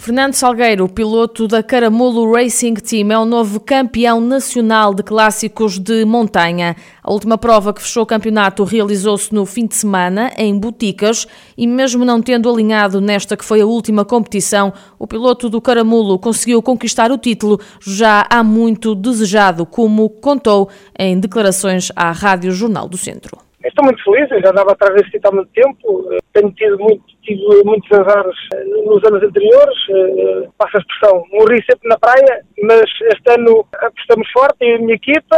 [0.00, 6.06] Fernando Salgueiro, piloto da Caramulo Racing Team, é o novo campeão nacional de clássicos de
[6.06, 6.74] montanha.
[7.02, 11.66] A última prova que fechou o campeonato realizou-se no fim de semana, em Boticas, e
[11.66, 16.62] mesmo não tendo alinhado nesta que foi a última competição, o piloto do Caramulo conseguiu
[16.62, 22.96] conquistar o título já há muito desejado, como contou em declarações à Rádio Jornal do
[22.96, 23.49] Centro.
[23.64, 27.04] Estou muito feliz, eu já andava atrás desse título há muito tempo, tenho tido muito
[27.22, 29.78] tive muitos azares eh, nos anos anteriores,
[30.58, 34.94] passa a expressão, morri sempre na praia, mas este ano apostamos forte e a minha
[34.94, 35.36] equipa,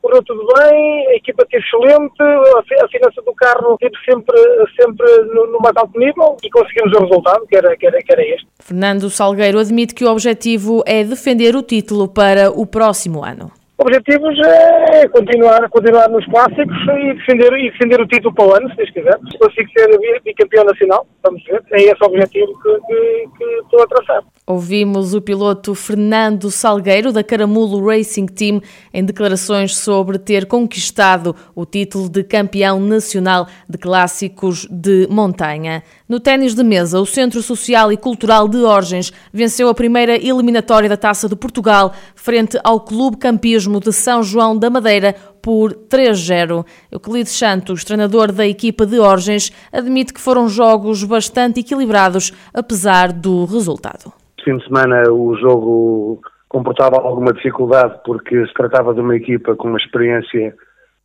[0.00, 4.36] correu tudo bem, a equipa teve excelente, a finança do carro teve sempre,
[4.80, 8.12] sempre no, no, mais alto nível e conseguimos o resultado, que era, que, era, que
[8.12, 8.46] era este.
[8.60, 14.38] Fernando Salgueiro admite que o objetivo é defender o título para o próximo ano objetivos
[14.38, 18.76] é continuar, continuar nos clássicos e defender, e defender o título para o ano, se
[18.76, 19.18] Deus quiser.
[19.30, 21.62] Se consigo ser bicampeão nacional, vamos ver.
[21.72, 24.22] É esse o objetivo que, que, que estou a traçar.
[24.46, 28.60] Ouvimos o piloto Fernando Salgueiro, da Caramulo Racing Team,
[28.92, 35.82] em declarações sobre ter conquistado o título de campeão nacional de clássicos de montanha.
[36.06, 40.90] No ténis de mesa, o Centro Social e Cultural de Orgens venceu a primeira eliminatória
[40.90, 46.66] da Taça de Portugal frente ao Clube Campismo de São João da Madeira por 3-0.
[46.92, 53.46] Euclides Santos, treinador da equipa de Orgens, admite que foram jogos bastante equilibrados, apesar do
[53.46, 54.23] resultado.
[54.44, 59.68] Fim de semana o jogo comportava alguma dificuldade porque se tratava de uma equipa com
[59.68, 60.54] uma experiência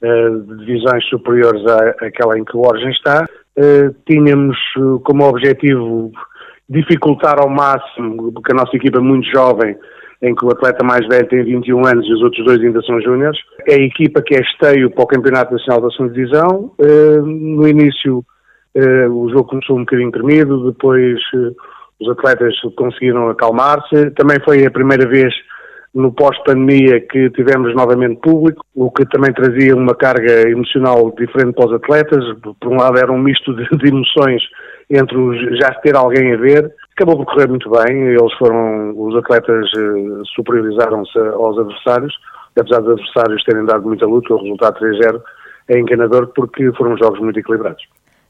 [0.04, 3.26] uh, de divisões superiores à, àquela em que o Orgens está
[3.62, 6.12] eh, tínhamos eh, como objetivo
[6.70, 9.76] dificultar ao máximo, porque a nossa equipa é muito jovem,
[10.22, 13.02] em que o atleta mais velho tem 21 anos e os outros dois ainda são
[13.02, 13.38] júniores.
[13.68, 16.72] É a equipa que é esteio para o Campeonato Nacional da Segunda Divisão.
[16.80, 18.24] Uh, no início
[18.76, 21.56] uh, o jogo começou um bocadinho tremido, depois uh,
[22.00, 24.12] os atletas conseguiram acalmar-se.
[24.12, 25.34] Também foi a primeira vez
[25.94, 31.68] no pós-pandemia que tivemos novamente público, o que também trazia uma carga emocional diferente para
[31.68, 32.24] os atletas.
[32.42, 34.42] Por um lado era um misto de, de emoções
[34.90, 36.74] entre os, já ter alguém a ver.
[36.94, 42.14] Acabou por correr muito bem, eles foram, os atletas uh, superiorizaram-se aos adversários,
[42.58, 45.22] apesar dos adversários terem dado muita luta, o resultado 3-0
[45.70, 47.84] é enganador porque foram jogos muito equilibrados.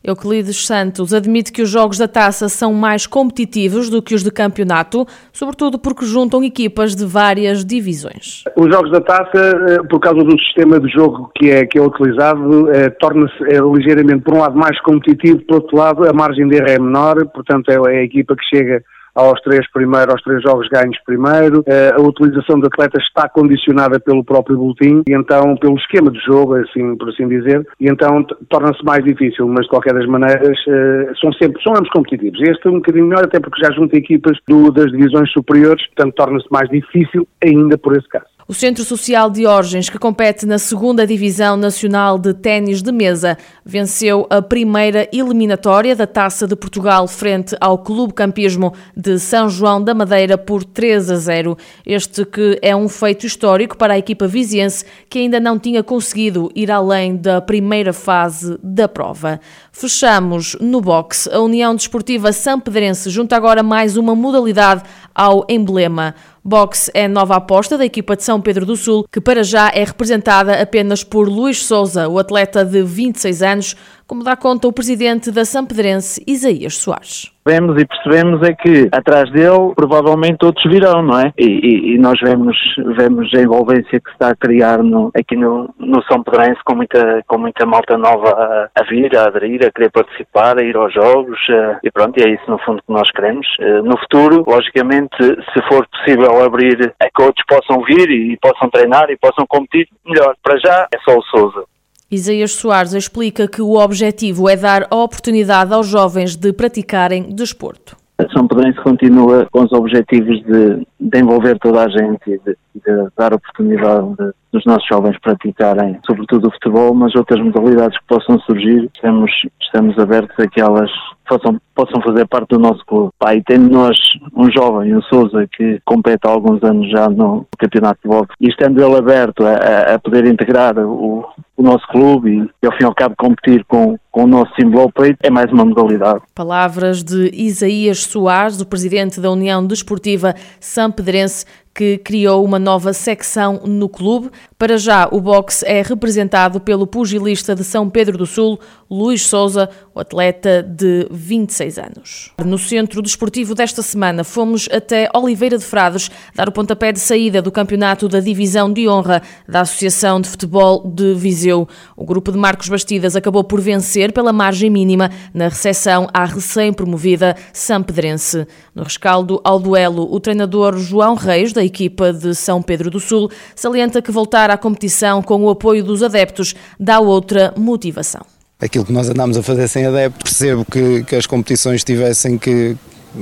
[0.04, 4.32] Euclides Santos admite que os jogos da taça são mais competitivos do que os de
[4.32, 8.46] campeonato, sobretudo porque juntam equipas de várias divisões.
[8.56, 11.82] Os jogos da taça, eh, por causa do sistema de jogo que é, que é
[11.82, 16.48] utilizado, eh, torna-se é, ligeiramente, por um lado, mais competitivo, por outro lado, a margem
[16.48, 18.82] de erro é menor, portanto, é, é a equipa que chega
[19.28, 21.63] aos três primeiros, aos três jogos ganhos primeiro.
[21.68, 26.19] Eh, a utilização de atletas está condicionada pelo próprio boletim e então pelo esquema de
[26.19, 30.58] jogo, assim por assim dizer, e então torna-se mais difícil, mas de qualquer das maneiras
[30.68, 32.40] eh, são sempre, são ambos competitivos.
[32.41, 36.16] Este é um bocadinho melhor até porque já junta equipas do, das divisões superiores, portanto
[36.16, 38.39] torna-se mais difícil ainda por esse caso.
[38.50, 43.38] O Centro Social de Orgens, que compete na segunda Divisão Nacional de Ténis de Mesa,
[43.64, 49.84] venceu a primeira eliminatória da Taça de Portugal frente ao Clube Campismo de São João
[49.84, 51.56] da Madeira por 3 a 0.
[51.86, 56.52] Este que é um feito histórico para a equipa viziense que ainda não tinha conseguido
[56.56, 59.40] ir além da primeira fase da prova.
[59.72, 61.30] Fechamos no boxe.
[61.32, 64.82] A União Desportiva Sampedrense junta agora mais uma modalidade
[65.14, 66.16] ao emblema.
[66.50, 69.84] Boxe é nova aposta da equipa de São Pedro do Sul, que para já é
[69.84, 73.76] representada apenas por Luís Souza, o atleta de 26 anos,
[74.09, 79.31] como dá conta o presidente da Sampedrense, Isaías Soares vemos e percebemos é que atrás
[79.31, 81.34] dele provavelmente outros virão, não é?
[81.36, 82.56] E, e, e nós vemos,
[82.96, 86.75] vemos a envolvência que se está a criar no, aqui no, no São Pedrense com
[86.75, 90.76] muita, com muita malta nova a, a, vir, a aderir, a querer participar, a ir
[90.76, 91.40] aos jogos
[91.84, 93.47] e pronto, e é isso no fundo que nós queremos.
[93.59, 98.70] Eh, no futuro, logicamente, se for possível abrir a que outros possam vir e possam
[98.70, 100.35] treinar e possam competir, melhor.
[100.44, 101.66] Para já é só o Souza.
[102.11, 107.96] Isaías Soares explica que o objetivo é dar a oportunidade aos jovens de praticarem desporto.
[108.34, 113.08] São Pedrense continua com os objetivos de, de envolver toda a gente e de, de
[113.16, 118.38] dar oportunidade de, dos nossos jovens praticarem, sobretudo o futebol, mas outras modalidades que possam
[118.40, 120.91] surgir, estamos, estamos abertos a que elas
[121.29, 123.11] possam, possam fazer parte do nosso clube.
[123.17, 123.97] Pá, e tendo nós
[124.35, 128.50] um jovem, o Souza, que compete há alguns anos já no campeonato de boxe, e
[128.50, 131.26] estando ele aberto a, a poder integrar o,
[131.59, 134.84] o nosso clube e, ao fim e ao cabo competir com, com o nosso símbolo
[134.84, 136.22] ao peito, é mais uma modalidade.
[136.34, 141.46] Palavras de Isaías Soares, o presidente da União Desportiva Sampedrense,
[141.76, 144.29] que criou uma nova secção no clube.
[144.59, 148.59] Para já, o boxe é representado pelo pugilista de São Pedro do Sul,
[148.91, 152.32] Luís Souza, o atleta de 26 anos.
[152.44, 157.41] No centro desportivo desta semana, fomos até Oliveira de Frades dar o pontapé de saída
[157.41, 161.66] do campeonato da Divisão de Honra da Associação de Futebol de Viseu.
[161.96, 167.34] O grupo de Marcos Bastidas acabou por vencer pela margem mínima na recepção à recém-promovida
[167.53, 168.46] São Pedrense.
[168.76, 173.32] No rescaldo ao duelo, o treinador João Reis, da equipa de São Pedro do Sul,
[173.56, 178.22] salienta que voltar à competição com o apoio dos adeptos dá outra motivação.
[178.59, 182.75] Aquilo que nós andámos a fazer sem adeptos, percebo que, que as competições tivessem que,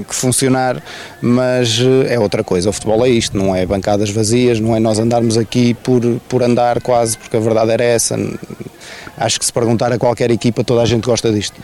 [0.08, 0.82] que funcionar,
[1.22, 2.70] mas eh, é outra coisa.
[2.70, 6.42] O futebol é isto, não é bancadas vazias, não é nós andarmos aqui por, por
[6.42, 8.18] andar quase, porque a verdade era essa.
[9.16, 11.62] Acho que se perguntar a qualquer equipa, toda a gente gosta disto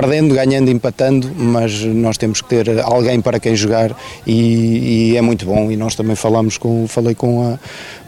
[0.00, 3.94] perdendo, ganhando, empatando, mas nós temos que ter alguém para quem jogar
[4.26, 5.70] e, e, é muito bom.
[5.70, 7.58] E nós também falamos com, falei com, a,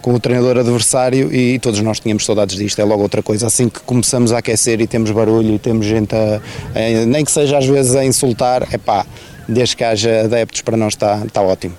[0.01, 2.81] com o treinador adversário e todos nós tínhamos saudades disto.
[2.81, 3.47] É logo outra coisa.
[3.47, 6.41] Assim que começamos a aquecer e temos barulho e temos gente a,
[6.75, 9.05] a nem que seja às vezes a insultar, é pá,
[9.47, 11.75] desde que haja adeptos para nós está, está ótimo.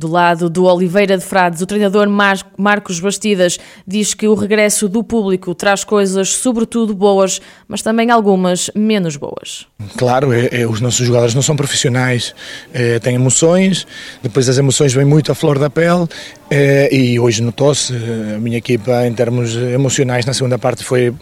[0.00, 4.88] Do lado do Oliveira de Frades, o treinador Mar Marcos Bastidas diz que o regresso
[4.88, 7.38] do público traz coisas sobretudo boas,
[7.68, 9.66] mas também algumas menos boas.
[9.98, 12.34] Claro, é, é, os nossos jogadores não são profissionais,
[12.72, 13.86] é, têm emoções,
[14.22, 16.08] depois as emoções vêm muito à flor da pele
[16.50, 17.92] é, e hoje notou-se,
[18.34, 21.14] a minha equipa em termos emocionais na segunda parte foi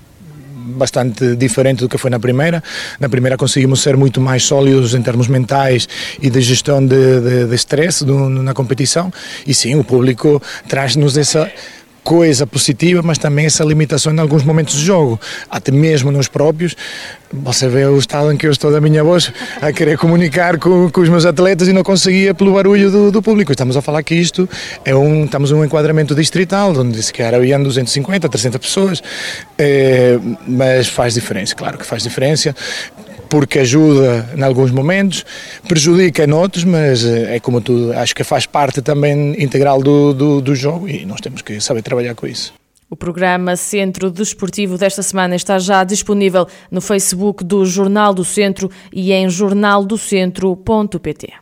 [0.69, 2.63] bastante diferente do que foi na primeira.
[3.01, 5.89] Na primeira conseguimos ser muito mais sólidos em termos mentais
[6.21, 9.13] e de gestão de, de, de stress do, na competição.
[9.47, 11.51] E sim, o público traz-nos essa
[12.09, 15.21] coisa positiva, mas também essa limitação em alguns momentos de jogo,
[15.51, 16.75] até mesmo nos próprios.
[17.31, 20.89] Você vê o estado em que eu estou da minha voz a querer comunicar com,
[20.89, 23.53] com os meus atletas e não conseguia pelo barulho do, do, público.
[23.53, 24.49] Estamos a falar que isto
[24.87, 29.03] é um, estamos um enquadramento distrital, onde se calhar haviam 250, 300 pessoas,
[29.59, 32.57] é, mas faz diferença, claro que faz diferença
[33.29, 35.25] porque ajuda em alguns momentos,
[35.67, 40.13] prejudica em outros, mas eh, é como tudo, acho que faz parte também integral do,
[40.13, 42.53] do, do jogo e nós temos que saber trabalhar com isso.
[42.91, 48.71] O programa Centro Desportivo desta semana está já disponível no Facebook do Jornal do Centro
[48.91, 51.35] e em jornaldocentro.pt.